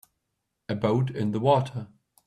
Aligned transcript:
A 0.67 0.73
boat 0.73 1.11
in 1.11 1.29
the 1.31 1.39
water. 1.39 1.89